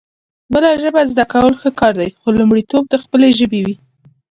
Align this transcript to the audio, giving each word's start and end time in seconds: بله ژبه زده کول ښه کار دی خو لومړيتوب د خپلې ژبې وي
بله 0.53 0.69
ژبه 0.83 1.01
زده 1.11 1.25
کول 1.33 1.53
ښه 1.61 1.69
کار 1.79 1.93
دی 1.99 2.09
خو 2.21 2.27
لومړيتوب 2.37 2.83
د 2.89 2.95
خپلې 3.03 3.27
ژبې 3.39 3.59
وي 3.65 3.75